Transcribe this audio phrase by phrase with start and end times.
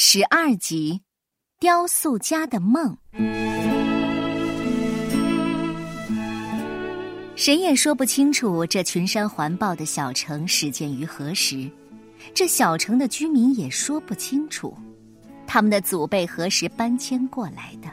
[0.00, 1.02] 十二集，
[1.58, 2.96] 雕塑家的梦。
[7.34, 11.68] 谁也说不清楚这群山环抱的小城始建于何时，
[12.32, 14.72] 这小城的居民也说不清楚，
[15.48, 17.88] 他们的祖辈何时搬迁过来的。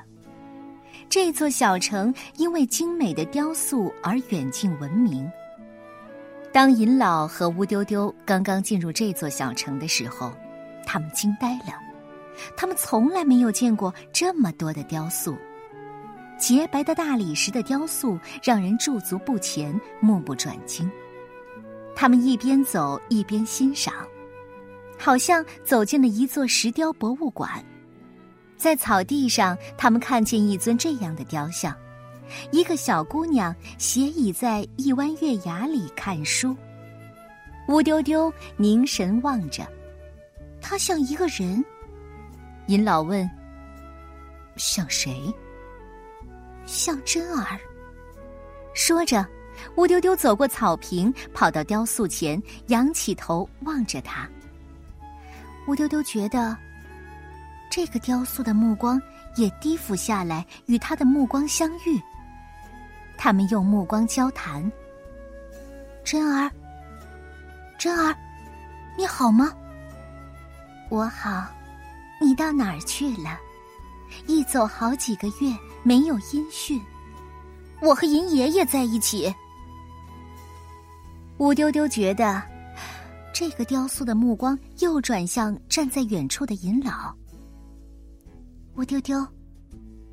[1.09, 5.27] 这座小城因为精美的雕塑而远近闻名。
[6.53, 10.31] 当尹老和乌丢丢刚刚进入这座小城的时候。
[10.87, 11.73] 他们惊呆了，
[12.55, 15.35] 他们从来没有见过这么多的雕塑。
[16.37, 20.89] 洁白的大理石的雕塑让人驻足不前，目不转睛。
[21.95, 23.93] 他们一边走一边欣赏，
[24.97, 27.63] 好像走进了一座石雕博物馆。
[28.57, 31.73] 在草地上，他们看见一尊这样的雕像：
[32.51, 36.55] 一个小姑娘斜倚在一弯月牙里看书。
[37.69, 39.65] 乌丢丢凝神望着。
[40.61, 41.63] 他像一个人，
[42.67, 43.29] 尹老问
[44.57, 45.33] ：“像谁
[46.65, 47.59] ？”“像真儿。”
[48.73, 49.25] 说着，
[49.77, 54.27] 乌丢丢走过草坪，跑到雕塑前，仰起头望着他。
[55.67, 56.57] 乌丢丢觉得，
[57.71, 59.01] 这个雕塑的目光
[59.35, 62.01] 也低俯下来，与他的目光相遇。
[63.17, 64.69] 他们用目光交谈。
[66.03, 66.51] 真儿，
[67.77, 68.15] 真儿，
[68.97, 69.53] 你好吗？
[70.89, 71.47] 我好，
[72.21, 73.39] 你到哪儿去了？
[74.27, 76.81] 一走好几个月没有音讯。
[77.81, 79.33] 我和银爷爷在一起。
[81.37, 82.41] 乌丢丢觉得，
[83.33, 87.13] 这个雕塑的目光又转向站在远处的银老。
[88.75, 89.25] 乌丢丢，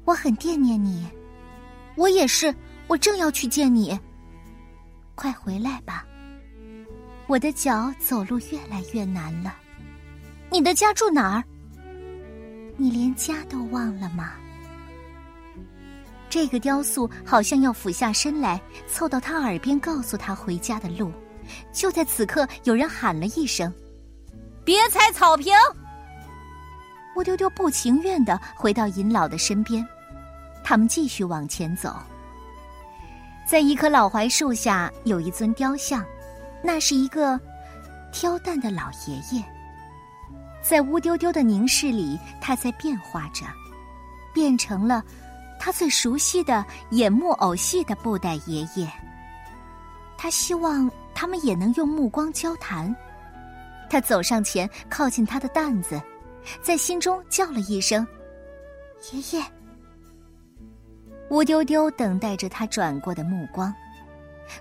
[0.04, 1.06] 我很惦念你。
[1.94, 2.52] 我也是，
[2.88, 3.98] 我正要去见你。
[5.14, 6.04] 快回来吧，
[7.28, 9.54] 我的脚走路越来越难了。
[10.50, 11.44] 你的家住哪儿？
[12.76, 14.32] 你连家都忘了吗？
[16.28, 21.12] 这个雕塑好像要俯下身来，凑到他耳边，告诉他回家的路。
[21.72, 23.70] 就在此刻，有人喊了一声
[24.64, 25.52] ：“别踩草坪！”
[27.16, 29.86] 乌丢丢不情愿的回到尹老的身边。
[30.64, 31.94] 他们继续往前走，
[33.46, 36.02] 在一棵老槐树下有一尊雕像，
[36.64, 37.38] 那是一个
[38.12, 39.44] 挑担的老爷爷。
[40.62, 43.44] 在乌丢丢的凝视里，他在变化着，
[44.32, 45.04] 变成了
[45.58, 48.90] 他最熟悉的演木偶戏的布袋爷爷。
[50.16, 52.94] 他希望他们也能用目光交谈。
[53.90, 56.00] 他走上前，靠近他的担子，
[56.62, 58.06] 在心中叫了一声
[59.12, 59.44] ：“爷爷。”
[61.28, 63.74] 乌丢丢等待着他转过的目光，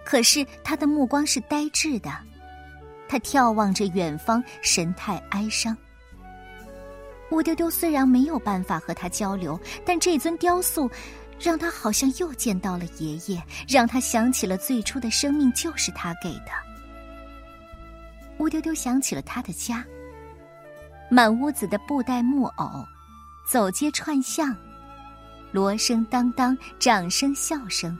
[0.03, 2.11] 可是他的目光是呆滞的，
[3.07, 5.77] 他眺望着远方，神态哀伤。
[7.31, 10.89] 乌丢丢虽然没有办法和他交流，但这尊雕塑
[11.39, 16.51] 让他好像又见到了爷爷，让他想起了最初的生命就是他给的。
[18.37, 19.85] 乌丢丢想起了他的家，
[21.09, 22.85] 满屋子的布袋木偶，
[23.47, 24.55] 走街串巷，
[25.51, 27.97] 锣声当当，掌声笑声。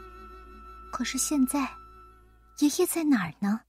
[0.91, 1.69] 可是现在，
[2.59, 3.61] 爷爷在哪儿呢？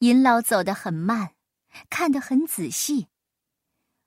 [0.00, 1.30] 银老走得很慢，
[1.88, 3.08] 看得很仔细。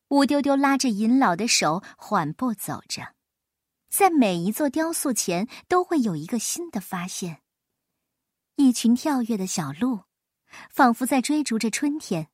[0.09, 3.15] 乌丢丢拉着尹老的手缓步走着，
[3.89, 7.41] 在每一座雕塑前都会有一个新的发现。
[8.55, 10.03] 一群跳跃的小鹿，
[10.69, 12.25] 仿佛在追逐着春天；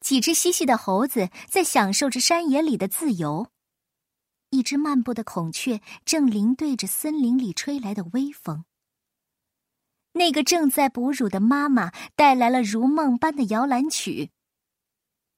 [0.00, 3.50] 几只嬉戏的猴子在享受着山野里的自由；
[4.50, 8.64] 一只漫步的孔雀正领对着森林里吹来的微风。
[10.12, 14.30] 那个正在哺乳的妈妈带来了如梦般的摇篮曲。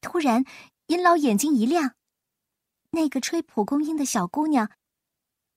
[0.03, 0.45] 突然。
[0.89, 1.95] 尹老眼睛一亮，
[2.91, 4.71] 那个吹蒲公英的小姑娘，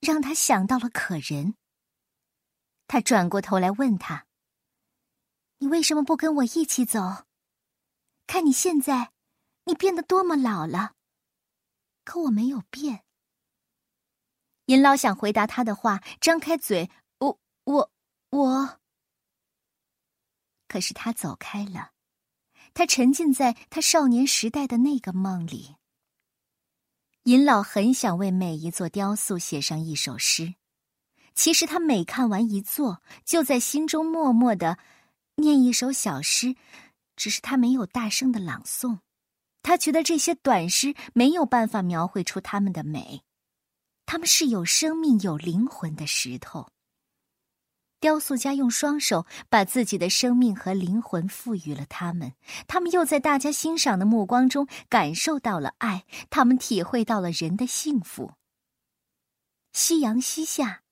[0.00, 1.54] 让他想到了可人。
[2.86, 4.26] 他转过头来问他
[5.58, 7.26] ：“你为什么不跟我一起走？
[8.26, 9.12] 看你现在，
[9.64, 10.94] 你变得多么老了。
[12.04, 13.04] 可我没有变。”
[14.64, 17.92] 尹老想回答他的话，张开嘴：“我我
[18.30, 18.80] 我。”
[20.68, 21.92] 可是他走开了。
[22.78, 25.74] 他沉浸在他少年时代的那个梦里。
[27.24, 30.54] 尹老很想为每一座雕塑写上一首诗，
[31.34, 34.78] 其实他每看完一座，就在心中默默的
[35.34, 36.54] 念一首小诗，
[37.16, 39.00] 只是他没有大声的朗诵。
[39.60, 43.24] 他觉得这些短诗没有办法描绘出它们的美，
[44.06, 46.68] 它们是有生命、有灵魂的石头。
[48.00, 52.32] 雕塑家用双手把自己的生命和灵魂赋予了他们，
[52.66, 58.32] 他们又在大家欣赏的目光中感受到了爱，他们体会到了人的幸福。
[59.72, 60.82] 夕阳西下，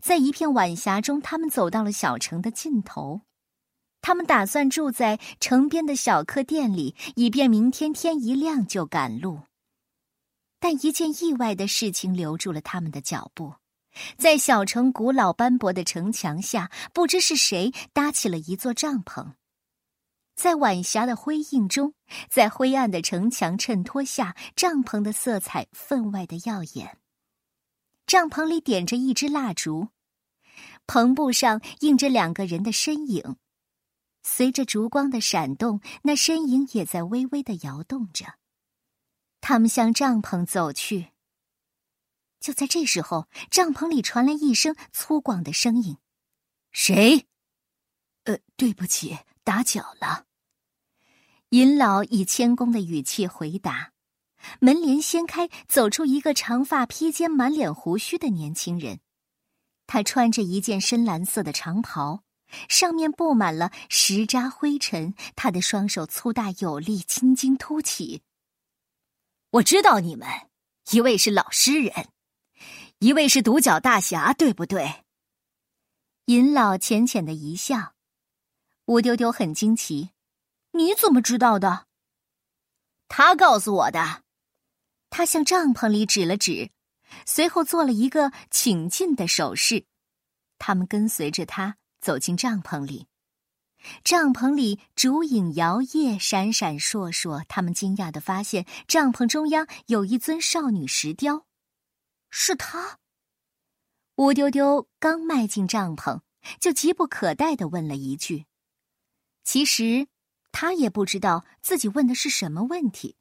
[0.00, 3.22] 在一片晚霞中，他们走到了小城的尽头。
[4.00, 9.40] 他们打算住在城边的小客店里，以便明天天一亮就赶路。
[10.60, 13.54] 但一件意外的事情留住了他们的脚步。
[14.16, 19.32] 在小城古老斑驳的城墙下，不知是谁搭起了一座帐篷。
[20.34, 21.94] 在晚霞的辉映中，
[22.28, 26.98] 在灰暗的城墙衬托下，帐篷的色彩分外的耀眼。
[28.06, 29.88] 帐篷里点着一支蜡烛，
[30.86, 33.36] 篷布上映着两个人的身影，
[34.24, 38.34] 随着烛光的闪动，那身影也在微微的摇动着。
[39.40, 41.13] 他们向帐篷走去。
[42.44, 45.96] 就在这时候，帐篷里传来一声粗犷的声音
[46.72, 47.26] ：“谁
[48.24, 50.26] ？”“呃，对不起，打搅了。”
[51.48, 53.92] 尹老以谦恭的语气回答。
[54.60, 59.00] 门帘掀开，走出一个长发披肩、满脸胡须的年轻人。
[59.86, 62.24] 他穿着一件深蓝色的长袍，
[62.68, 65.14] 上面布满了石渣灰尘。
[65.34, 68.20] 他的双手粗大有力，青筋凸起。
[69.48, 70.28] 我知道你们，
[70.90, 72.10] 一位是老诗人。
[73.04, 75.04] 一位是独角大侠，对不对？
[76.24, 77.92] 尹老浅浅的一笑，
[78.86, 80.08] 吴丢丢很惊奇
[80.72, 81.84] ：“你怎么知道的？”
[83.06, 84.22] 他告诉我的。
[85.10, 86.70] 他向帐篷里指了指，
[87.26, 89.84] 随后做了一个请进的手势。
[90.56, 93.06] 他们跟随着他走进帐篷里。
[94.02, 97.44] 帐篷里烛影摇曳，闪闪烁烁。
[97.48, 101.44] 他们惊讶的发现，帐篷中央有一尊少女石雕。
[102.36, 102.98] 是他。
[104.16, 106.22] 乌丢丢刚迈进帐篷，
[106.58, 108.46] 就急不可待的问了一句
[109.44, 110.08] ：“其实，
[110.50, 113.16] 他也不知道自己问的是什么问题。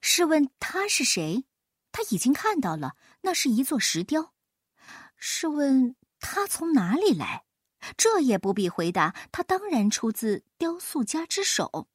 [0.00, 1.44] 试问他是谁？
[1.92, 4.32] 他已经看到了，那是一座石雕。
[5.16, 7.44] 试问他从哪里来？
[7.98, 11.90] 这也不必回答，他当然出自雕塑家之手。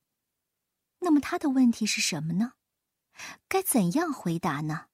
[1.00, 2.54] 那么他的问题是什么呢？
[3.48, 4.86] 该怎样回答呢？”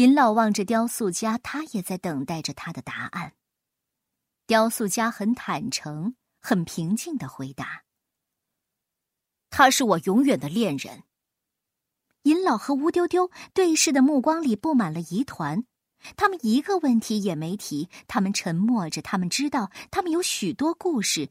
[0.00, 3.34] 尹老望着雕塑家，他也在等待着他的答案。
[4.46, 7.84] 雕塑家很坦诚、很平静的回答
[9.50, 11.02] ：“他是我永远的恋人。”
[12.24, 15.66] 尹老和乌丢丢对视的目光里布满了疑团，
[16.16, 21.28] 他们一个问题也没提，他们沉默着，他们知道他们有许多故事，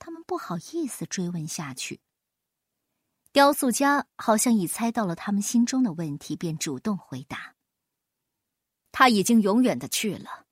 [0.00, 2.00] 他们不好意思追问下去。
[3.30, 7.54] 雕塑家好像已猜到了他们心中的问题，便主动回答。
[8.98, 10.44] 他已经永远的去了。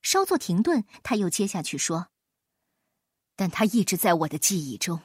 [0.00, 2.10] 稍作停顿，他又接下去说
[3.34, 5.00] ：“但他一直在我的记忆中。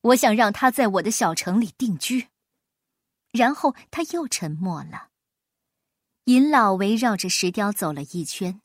[0.00, 2.28] 我想让他在我的小城里定居。”
[3.32, 5.10] 然后他又沉默了。
[6.24, 8.62] 尹老围绕着石雕走了一圈。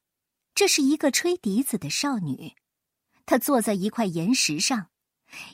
[0.55, 2.55] 这是一个吹笛子的少女，
[3.25, 4.91] 她坐在一块岩石上，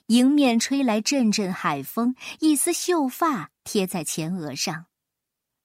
[0.06, 4.85] 迎面吹来阵阵海风，一丝秀发贴在前额上。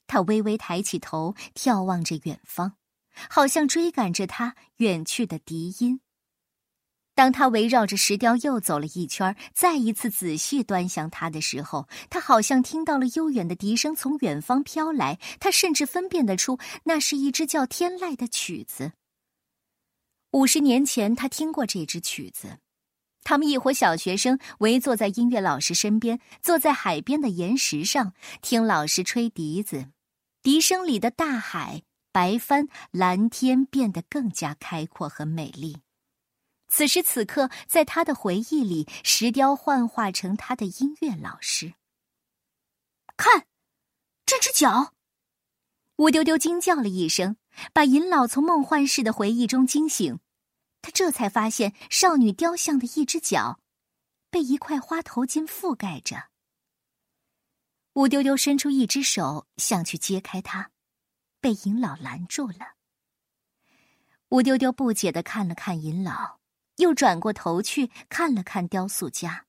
[0.09, 2.73] 他微微抬起头，眺望着远方，
[3.31, 6.01] 好像追赶着他远去的笛音。
[7.15, 15.19] 当他围绕着石雕又走了一圈，再一次仔细端详他的时候，他好像听到了悠远的笛声从远方飘来。
[15.41, 18.93] 他甚至分辨得出，那是一支叫《天籁》的曲子。
[20.31, 22.59] 五十年前，他听过这支曲子。
[23.25, 29.89] 他们一伙小学生围坐在音乐老师身边，坐在海边的岩石上，听老师吹笛子。
[30.43, 35.83] 笛声里的大海、白帆、蓝天变得更加开阔和美丽。
[36.69, 41.75] 此时此刻，在他的回忆里，石雕幻化成他的音乐老师。
[43.17, 43.47] 看，
[44.27, 44.93] 这只脚！
[45.97, 47.37] 乌丢丢惊叫了一声，
[47.73, 50.21] 把尹老从梦幻式的回忆中惊醒。
[50.81, 53.59] 他这才发现，少女雕像的一只脚，
[54.31, 56.29] 被一块花头巾覆盖着。
[57.99, 60.71] 乌丢丢伸出一只手，想去揭开它，
[61.41, 62.77] 被尹老拦住了。
[64.29, 66.39] 乌丢丢不解的看了看尹老，
[66.77, 69.47] 又转过头去看了看雕塑家。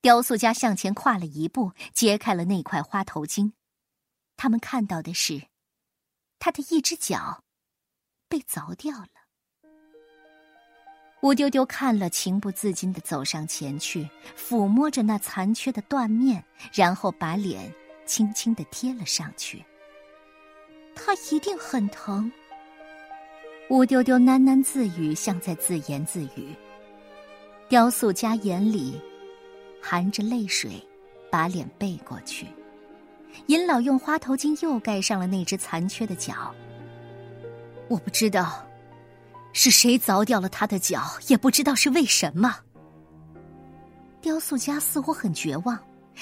[0.00, 3.52] 雕塑家向前跨了一步，揭开了那块花头巾。
[4.38, 5.48] 他们看到的是，
[6.38, 7.44] 他的一只脚
[8.30, 9.08] 被凿掉了。
[11.22, 17.72] 乌丢丢看了，情不自禁的走上前去，抚摸着那残缺的断面，然后把脸
[18.06, 19.64] 轻轻的贴了上去。
[20.94, 22.30] 他一定很疼。
[23.70, 26.54] 乌丢丢喃喃自语，像在自言自语。
[27.68, 29.00] 雕塑家眼里
[29.82, 30.70] 含着泪水，
[31.30, 32.46] 把脸背过去。
[33.46, 36.54] 尹老用花头巾又盖上了那只残缺的脚。
[37.88, 38.64] 我不知道
[39.52, 42.54] 是谁凿掉了他的脚，也不知道是为什么。
[44.20, 45.78] 雕塑家似乎很绝望，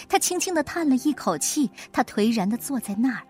[0.08, 3.22] 他轻轻的叹了一口气，他颓然的坐在那儿。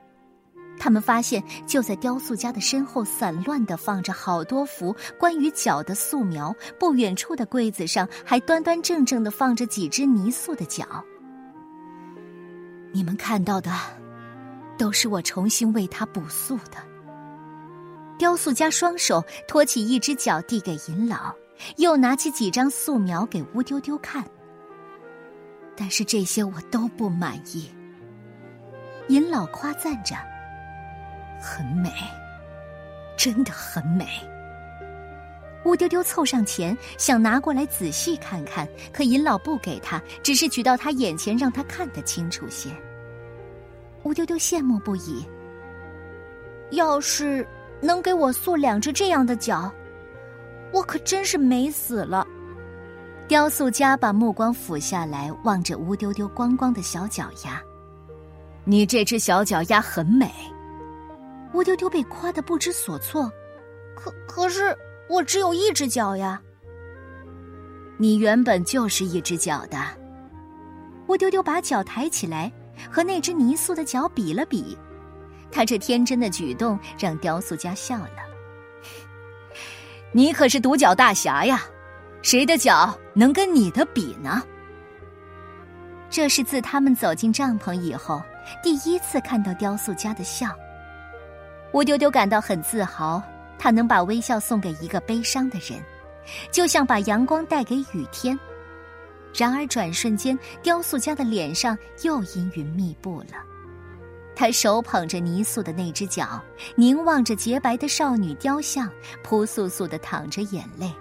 [0.78, 10.84] 他们发现，就在雕塑家的身后，散乱的放着好多幅关于脚的素描，不远处的柜子上还端端正正的放着几只泥塑的脚。
[12.92, 13.72] 你们看到的，
[14.76, 16.76] 都是我重新为他补塑的。
[18.18, 21.34] 雕塑家双手托起一只脚递给尹老，
[21.76, 24.24] 又拿起几张素描给乌丢丢看。
[25.76, 27.70] 但是这些我都不满意。
[29.08, 30.16] 尹老夸赞着
[31.40, 31.92] ：“很美，
[33.16, 34.06] 真的很美。”
[35.64, 42.70] 乌丢丢凑上前想拿过来仔细看看，可尹老不给他，只是举到他眼前让他看得清楚些。
[44.04, 45.26] 乌丢丢羡慕不已。
[46.70, 47.46] 要是
[47.80, 49.72] 能给我塑两只这样的脚，
[50.72, 52.26] 我可真是美死了。
[53.28, 57.60] 雕塑家把目光俯下来，望着乌丢丢光光的小脚丫。
[58.64, 60.32] 你这只小脚丫很美。
[61.52, 63.30] 乌丢丢被夸得不知所措。
[63.94, 64.76] 可可是
[65.08, 66.40] 我只有一只脚呀。
[67.98, 69.78] 你原本就是一只脚的。
[71.08, 72.52] 乌丢丢把脚抬起来，
[72.90, 74.76] 和那只泥塑的脚比了比。
[75.50, 78.18] 他这天真的举动让雕塑家笑了。
[80.12, 81.62] 你可是独角大侠呀！
[82.22, 84.42] 谁的脚能跟你的比呢？
[86.08, 88.22] 这是自他们走进帐篷以后
[88.62, 90.48] 第一次看到雕塑家的笑。
[91.72, 93.22] 乌丢丢感到很自豪，
[93.58, 95.80] 他能把微笑送给一个悲伤的人，
[96.50, 98.38] 就像把阳光带给雨天。
[99.34, 103.44] 然而转瞬间，雕塑家的脸上又阴云密布了。
[104.36, 106.40] 他手捧着泥塑的那只脚，
[106.76, 108.88] 凝望着洁白的少女雕像，
[109.24, 110.92] 扑簌簌的淌着眼泪。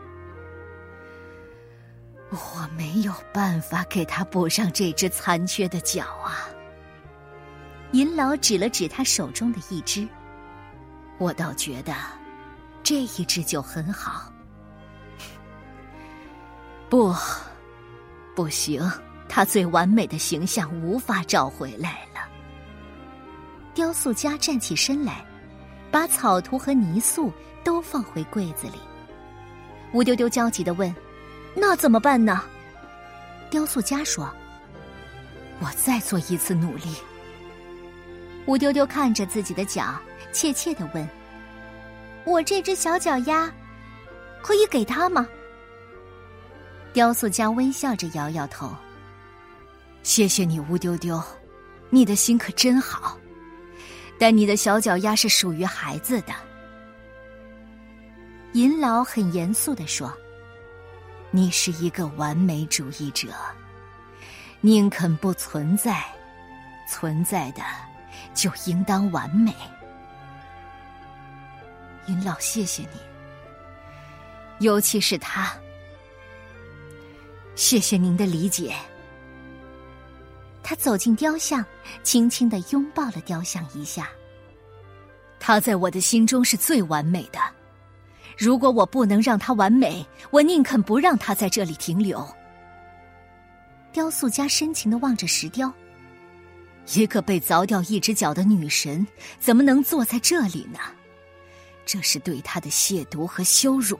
[2.31, 6.47] 我没有办法给他补上这只残缺的脚啊！
[7.91, 10.07] 银老指了指他手中的一只，
[11.17, 11.93] 我倒觉得
[12.83, 14.31] 这一只就很好。
[16.89, 17.13] 不，
[18.33, 18.81] 不行，
[19.27, 22.14] 他最完美的形象无法找回来了。
[23.75, 25.23] 雕塑家站起身来，
[25.91, 27.31] 把草图和泥塑
[27.63, 28.79] 都放回柜子里。
[29.91, 30.93] 乌丢丢焦急的问。
[31.57, 32.43] 那怎么办呢？
[33.49, 34.29] 雕塑家说
[35.59, 36.95] ：“我再做一次努力。”
[38.47, 39.95] 乌丢丢看着自己的脚，
[40.33, 41.07] 怯怯的问
[42.25, 43.49] ：“我这只小脚丫，
[44.41, 45.25] 可以给他吗？”
[46.91, 48.69] 雕塑家微笑着摇摇头
[50.03, 51.23] ：“谢谢你，乌丢丢，
[51.89, 53.17] 你的心可真好。
[54.19, 56.33] 但你的小脚丫是属于孩子的。”
[58.53, 60.15] 银老很严肃的说。
[61.31, 63.27] 你是一个完美主义者，
[64.61, 66.01] 宁肯不存在，
[66.87, 67.61] 存在的
[68.33, 69.53] 就应当完美。
[72.07, 75.53] 云老，谢谢你，尤其是他，
[77.53, 78.73] 谢谢您的理解。
[80.67, 81.63] 他走进雕像，
[82.01, 84.09] 轻轻的拥抱了雕像一下。
[85.39, 87.39] 他在我的心中是最完美的。
[88.35, 92.27] 如果我不能让她完美，我宁肯不让她在这里停留。
[93.91, 95.71] 雕塑家深情的望着石雕，
[96.95, 99.05] 一个被凿掉一只脚的女神，
[99.39, 100.79] 怎么能坐在这里呢？
[101.85, 103.99] 这是对她的亵渎和羞辱。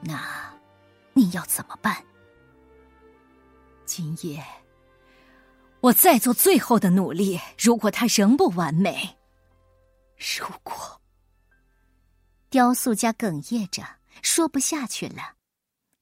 [0.00, 0.20] 那，
[1.12, 1.96] 你要怎么办？
[3.88, 4.44] 今夜，
[5.80, 7.40] 我再做最后的努力。
[7.58, 9.16] 如果他仍不完美，
[10.18, 11.00] 如果……
[12.50, 13.82] 雕塑家哽咽着，
[14.22, 15.36] 说不下去了。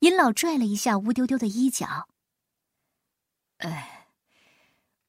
[0.01, 2.09] 尹老拽了一下乌丢丢的衣角。
[3.59, 4.09] 哎，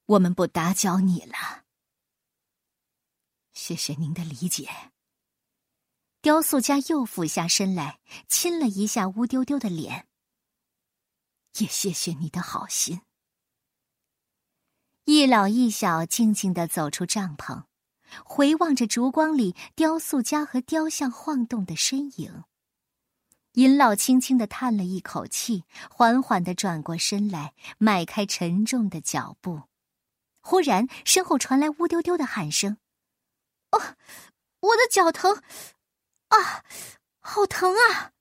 [0.05, 1.63] 我们不打搅你了。
[3.53, 4.69] 谢谢您的理解。
[6.21, 10.06] 雕塑家又俯下身来，亲了一下乌丢丢的脸。
[11.59, 13.01] 也谢谢你的好心。
[15.05, 17.63] 一老一小静静的走出帐篷。
[18.23, 22.45] 回望着烛光里雕塑家和雕像晃动的身影，
[23.53, 29.63] 尹老轻轻的叹了一口气，缓缓的转过身来，迈开沉重的脚步。
[30.39, 32.77] 忽然，身后传来乌丢丢的喊声
[33.71, 33.97] ：“哦，
[34.61, 35.43] 我的脚疼，
[36.29, 36.63] 啊，
[37.19, 38.13] 好疼啊！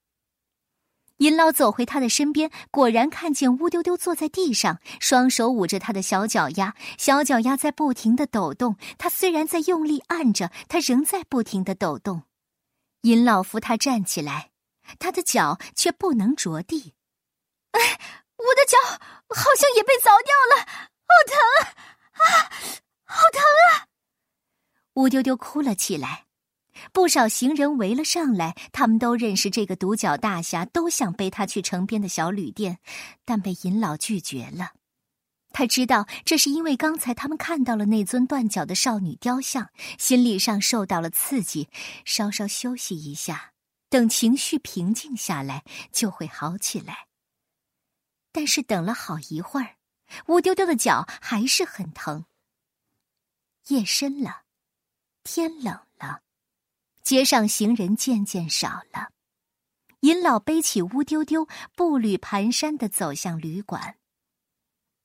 [1.18, 8.76] 银老走回他的身边，果然看见乌丢丢坐在地上，双手捂着他的小脚丫，小脚丫在不停的抖动。
[8.98, 12.24] 他虽然在用力按着，他仍在不停的抖动。
[13.02, 14.50] 银老扶他站起来，
[14.98, 16.92] 他的脚却不能着地。
[17.70, 17.80] 哎，
[18.36, 18.76] 我的脚
[19.34, 20.66] 好像也被凿掉了，
[21.06, 21.38] 好疼
[22.12, 22.50] 啊！
[23.04, 23.40] 好疼
[23.72, 23.88] 啊！
[24.94, 26.25] 乌丢丢哭了起来。
[26.92, 32.78] 不少行人围了上来，他们都认识这个独角大侠，都想背他去城边的小旅店，
[33.24, 34.72] 但被尹老拒绝了。
[35.52, 41.68] 他知道这是因为刚才他们看到了那尊断脚的少女雕像，心理上受到了刺激，
[42.04, 43.52] 稍稍休息一下，
[43.88, 47.06] 等情绪平静下来就会好起来。
[48.32, 49.76] 但是等了好一会儿，
[50.26, 52.26] 乌丢丢的脚还是很疼。
[53.68, 54.42] 夜深了，
[55.24, 55.85] 天冷。
[57.06, 59.12] 街上行人渐渐少了，
[60.00, 61.46] 尹老背起乌丢丢，
[61.76, 63.96] 步履蹒跚的走向旅馆。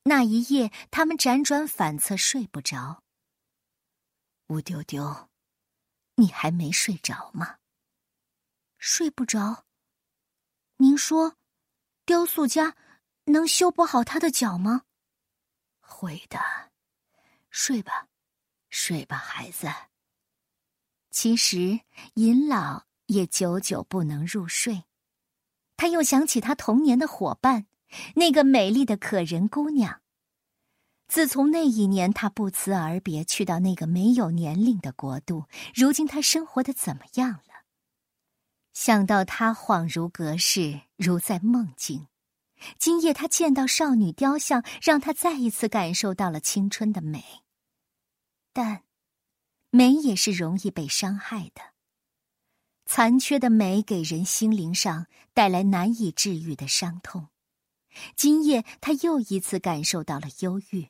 [0.05, 3.03] 那一夜，他们辗转反侧，睡不着。
[4.47, 5.29] 乌丢丢，
[6.15, 7.59] 你还没睡着吗？
[8.79, 9.67] 睡不着。
[10.77, 11.37] 您说，
[12.03, 12.75] 雕塑家
[13.25, 14.85] 能修补好他的脚吗？
[15.79, 16.39] 会的，
[17.51, 18.07] 睡吧，
[18.71, 19.67] 睡吧，孩子。
[21.11, 21.81] 其实，
[22.13, 24.85] 尹老也久久不能入睡。
[25.75, 27.65] 他又想起他童年的伙伴，
[28.15, 30.01] 那个美丽的可人姑娘。
[31.09, 35.43] 自从那一年他不辞而别，去到那个没有年龄的国度，
[35.75, 37.65] 如今他生活的怎么样了？
[38.71, 42.07] 想到他，恍如隔世，如在梦境。
[42.79, 47.21] 今夜他见到少女雕像，让他再一次感受到了青春的美。
[48.53, 48.83] 但。
[49.73, 51.61] 美也是容易被伤害的，
[52.85, 57.29] 残缺的美给人心灵上带来难以治愈的伤痛。
[58.17, 60.89] 今夜他又一次感受到了忧郁，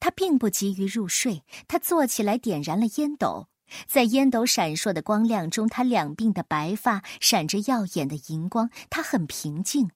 [0.00, 3.48] 他并不急于入睡，他坐起来点燃了烟斗，
[3.86, 8.70] 在烟斗闪烁的光亮中，他两鬓的白发闪着耀眼的银光。
[8.90, 9.90] 他很平静，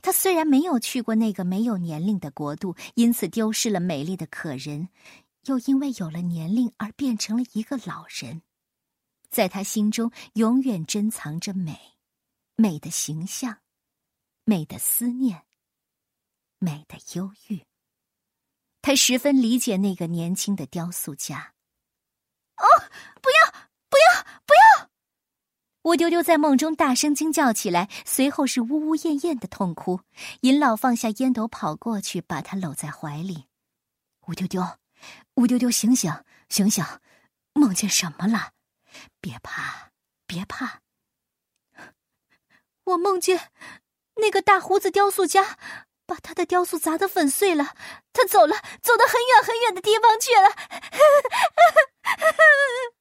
[0.00, 4.88] 他虽然没有去过那个没有年龄的国度，因此丢失了美丽的可人。
[5.46, 8.42] 又因为有了年龄而变成了一个老人，
[9.30, 11.96] 在他心中永远珍藏着美，
[12.54, 13.58] 美的形象，
[14.44, 15.42] 美的思念，
[16.58, 17.64] 美的忧郁。
[18.80, 21.54] 他十分理解那个年轻的雕塑家。
[22.56, 22.66] 哦，
[23.20, 23.52] 不要，
[23.88, 24.90] 不要，不要！
[25.82, 30.00] 乌丢丢在梦中大声惊叫起来，随后是呜呜咽咽的痛哭。
[30.42, 33.46] 尹老放下烟斗，跑过去把他搂在怀里。
[34.28, 34.62] 乌丢丢。
[35.36, 36.12] 乌丢丢，醒醒，
[36.48, 36.84] 醒醒！
[37.54, 38.52] 梦见什么了？
[39.20, 39.90] 别怕，
[40.26, 40.80] 别怕。
[42.84, 43.50] 我梦见
[44.16, 45.56] 那个大胡子雕塑家
[46.06, 47.76] 把他的雕塑砸得粉碎了，
[48.12, 50.50] 他走了，走到很远很远的地方去了。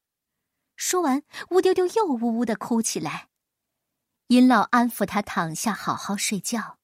[0.75, 3.29] 说完，乌丢丢又呜呜的哭起来。
[4.27, 6.77] 尹老安抚他躺下，好好睡觉，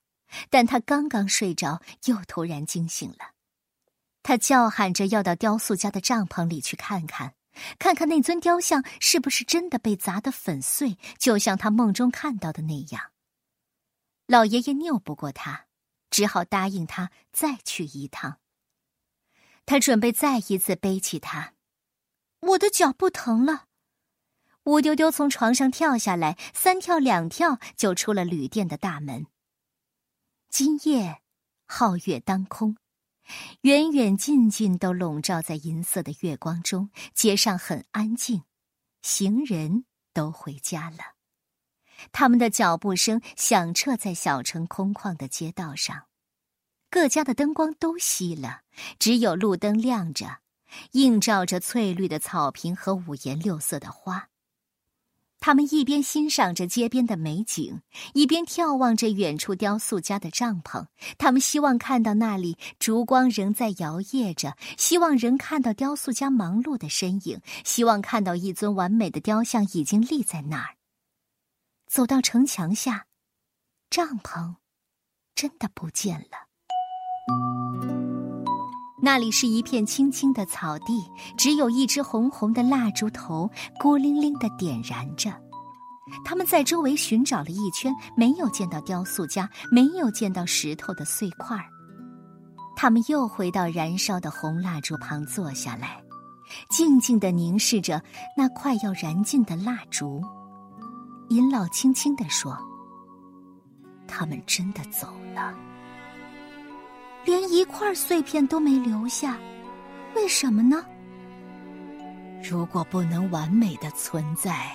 [0.49, 3.37] 但他刚刚睡着，又突然惊醒了。
[4.28, 7.36] 他叫喊着要到雕塑家的帐篷里去看看，
[7.80, 13.13] 看看那尊雕像是不是真的被砸得粉碎，就像他梦中看到的那样。
[14.26, 15.68] 老爷爷拗不过他，
[16.10, 18.40] 只好答应他再去一趟。
[19.66, 21.54] 他准备再一次背起他。
[22.42, 23.68] 我的脚不疼了。
[24.66, 29.28] 乌丢丢从床上跳下来，三跳两跳就出了旅店的大门。
[30.50, 31.22] 今夜，
[31.66, 32.76] 皓月当空。
[33.62, 38.44] 远远近近都笼罩在银色的月光中，街上很安静，
[39.02, 41.16] 行人都回家了，
[42.12, 46.08] 他们的脚步声响彻在小城空旷的街道上，
[46.90, 48.62] 各家的灯光都熄了，
[49.00, 50.40] 只有路灯亮着，
[50.92, 54.30] 映照着翠绿的草坪和五颜六色的花。
[55.39, 57.82] 他们一边欣赏着街边的美景，
[58.13, 60.88] 一边眺望着远处雕塑家的帐篷。
[61.17, 70.76] 他们希望看到那里烛光仍在摇曳着，希望仍看到雕塑家忙碌的身影，希望看到一尊完美的雕像已经立在那儿。
[71.88, 73.06] 走到城墙下，
[73.89, 74.56] 帐篷
[75.36, 76.46] 真的不见了。
[79.08, 85.32] 那里是一片青青的草地，只有一只红红的蜡烛头孤零零的点燃着。
[86.26, 91.63] 他们在周围寻找了一圈，没有见到雕塑家，没有见到石头的碎块儿。
[92.76, 96.04] 他们又回到燃烧的红蜡烛旁坐下来，
[96.70, 98.04] 静静的凝视着
[98.36, 100.22] 那快要燃尽的蜡烛，
[101.30, 102.58] 尹老轻轻地说
[104.06, 105.56] ：“他们真的走了，
[107.28, 109.38] 连一块碎片都没留下，
[110.16, 110.86] 为什么呢？
[112.42, 114.72] 如果不能完美的存在，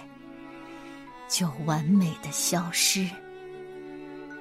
[1.31, 3.09] 就完美的消失。”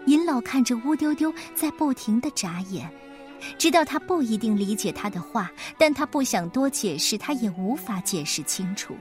[0.07, 2.91] 尹老看着乌丢丢在不停的眨眼，
[3.57, 8.93] 知道他不一定理解他的话，但他不想多解释，他也无法解释清楚。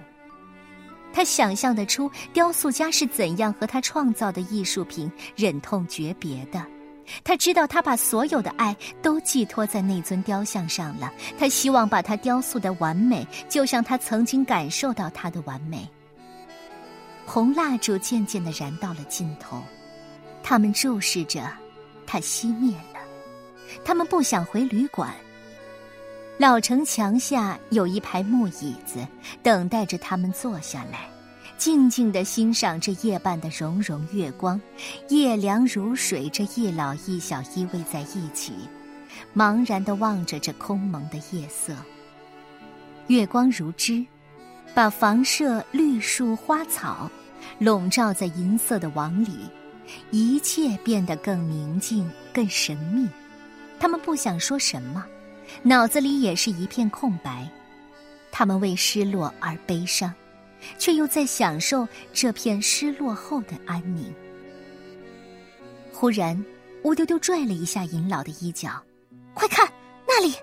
[1.13, 6.65] 他想象得出雕塑家是怎样和他创造的艺术品忍痛诀别的。
[7.25, 11.13] 他知道他把所有的爱都寄托在那尊雕像上了。
[11.39, 15.89] 他希望把它雕塑的完美，就像他曾经感受到它的完美。
[17.27, 19.63] 红蜡烛渐渐的燃到了尽头。
[20.43, 21.43] 他们注视着，
[22.07, 23.01] 它熄灭了。
[23.85, 25.13] 他们不想回旅馆。
[26.39, 29.07] 老城墙下有一排木椅子，
[29.43, 31.09] 等待着他们坐下来，
[31.61, 34.59] 静静的欣赏这夜半的融融月光。
[35.11, 38.55] 夜凉如水，这一老一小依偎在一起，
[39.37, 41.77] 茫然的望着这空蒙的夜色。
[43.09, 44.03] 月光如织，
[44.73, 47.11] 把房舍绿树花草
[47.59, 49.41] 笼罩在银色的网里。
[50.11, 53.07] 一切变得更宁静、更神秘。
[53.79, 55.05] 他们不想说什么，
[55.63, 57.47] 脑子里也是一片空白。
[58.33, 60.15] 他们为失落而悲伤，
[60.79, 64.13] 却又在享受这片失落后的安宁。
[65.93, 66.43] 忽然，
[66.85, 68.71] 乌丢丢拽了一下尹老的衣角
[69.35, 69.69] ：“快看，
[70.07, 70.35] 那里！”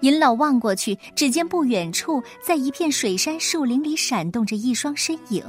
[0.00, 5.44] 尹老望过去，只见不远处，在一片水杉树林里闪动着一双身影。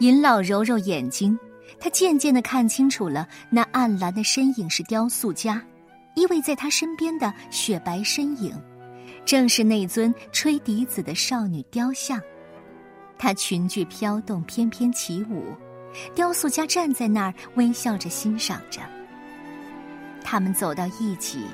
[0.00, 1.38] 尹老揉揉眼睛。
[1.80, 5.60] 他渐渐的看清楚了，那暗蓝的身影是雕塑家，
[6.14, 8.54] 依偎在他身边的雪白身影，
[9.24, 12.20] 正是那尊吹笛子的少女雕像。
[13.18, 15.54] 她裙裾飘动，翩翩起舞，
[16.14, 18.80] 雕塑家站在那儿微笑着欣赏着。
[20.22, 21.44] 他们走到一起，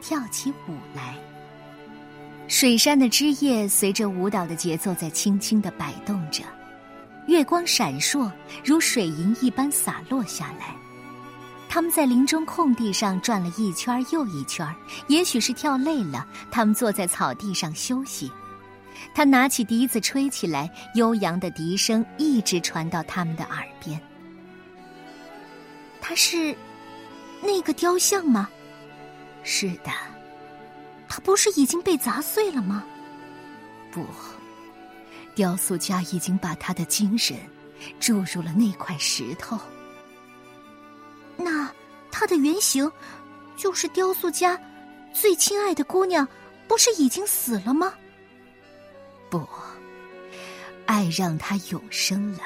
[0.00, 1.14] 跳起舞来。
[2.48, 6.42] 水杉的枝叶随着舞蹈的节奏在轻轻的摆动着。
[7.26, 8.30] 月光闪烁，
[8.64, 10.76] 如水银一般洒落下来。
[11.76, 14.66] 他们在林中空地上转了一圈又一圈，
[15.08, 18.32] 也许是跳累了，他们坐在草地上休息。
[19.14, 24.00] 他拿起笛子吹起来，悠扬的笛声一直传到他们的耳边。
[26.00, 26.56] 他是
[27.42, 28.48] 那个雕像吗？
[29.42, 29.90] 是的。
[31.06, 32.86] 他不是已经被砸碎了吗？
[33.92, 34.02] 不。
[35.34, 37.36] 雕塑家已经把他的精神
[38.00, 39.60] 注入了那块石头。
[41.36, 41.72] 那
[42.10, 42.90] 他的原型
[43.56, 44.60] 就是雕塑家
[45.12, 46.26] 最亲爱的姑娘，
[46.66, 47.92] 不是已经死了吗？
[49.30, 49.46] 不，
[50.86, 52.44] 爱让他永生了，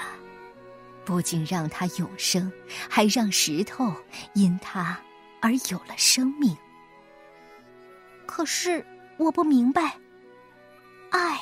[1.04, 2.50] 不仅让他永生，
[2.88, 3.94] 还让石头
[4.34, 4.98] 因他
[5.40, 6.56] 而有了生命。
[8.26, 8.84] 可是
[9.18, 9.96] 我不明白，
[11.10, 11.40] 爱。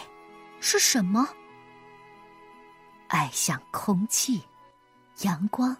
[0.61, 1.29] 是什么？
[3.07, 4.43] 爱像空气、
[5.21, 5.75] 阳光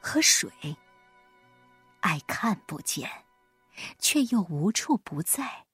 [0.00, 0.50] 和水。
[2.00, 3.26] 爱看不见，
[3.98, 5.66] 却又无处不在。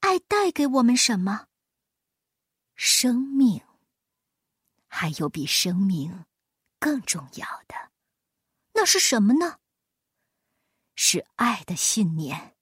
[0.00, 1.46] 爱带给我们什么？
[2.74, 3.62] 生命。
[4.92, 6.24] 还有比生命
[6.80, 7.92] 更重要的，
[8.72, 9.60] 那是什么呢？
[10.96, 12.56] 是爱的信念。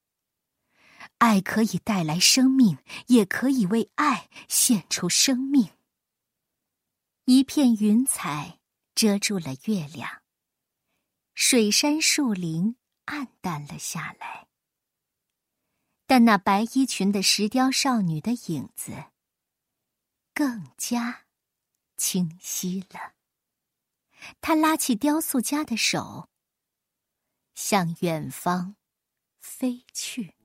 [1.19, 5.73] 爱可以带来生命，也可以为爱献出生命。
[7.25, 8.61] 一片云彩
[8.95, 10.23] 遮住了月亮，
[11.41, 14.49] 水杉树林暗淡了下来。
[16.05, 19.13] 但那白衣裙的石雕少女的影子
[20.35, 21.27] 更加
[21.97, 23.15] 清晰了。
[24.41, 26.29] 她拉起雕塑家的手，
[27.55, 28.75] 向远方
[29.39, 30.38] 飞去。